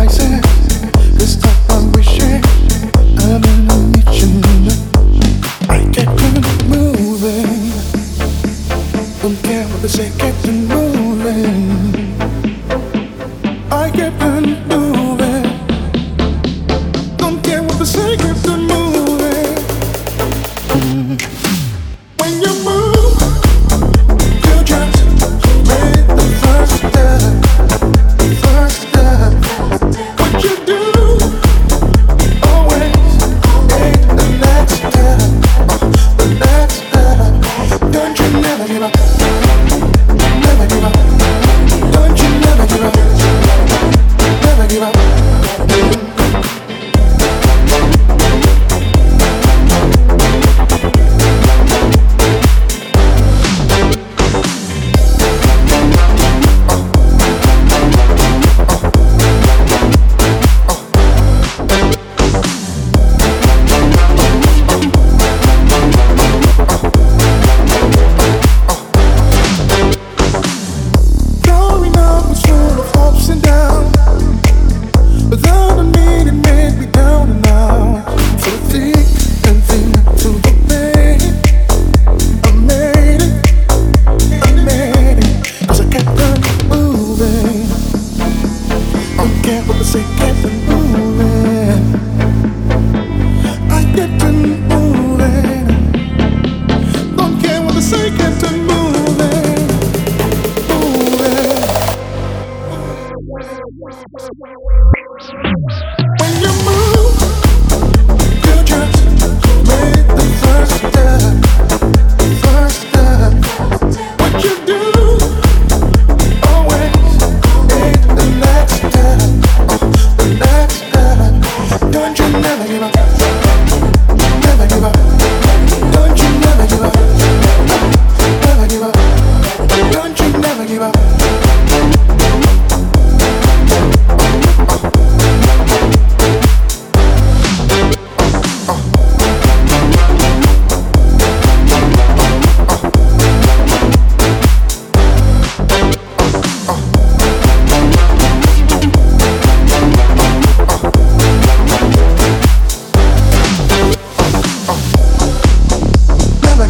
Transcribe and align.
crisis 0.00 0.49
different. 93.96 94.69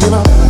give 0.01 0.13
up. 0.13 0.40